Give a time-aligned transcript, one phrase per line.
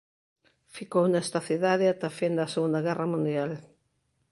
[0.75, 3.51] Ficou nesta cidade até a fin da Segunda Guerra Mundial.